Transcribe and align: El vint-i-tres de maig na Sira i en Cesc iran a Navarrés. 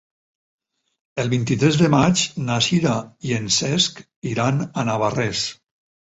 El 1.23 1.27
vint-i-tres 1.33 1.75
de 1.81 1.89
maig 1.95 2.23
na 2.47 2.57
Sira 2.67 2.93
i 3.31 3.35
en 3.41 3.45
Cesc 3.57 4.01
iran 4.31 4.57
a 4.61 4.87
Navarrés. 4.89 5.43